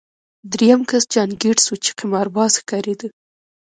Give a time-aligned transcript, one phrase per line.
[0.51, 3.07] درېیم کس جان ګیټس و چې قمارباز ښکارېده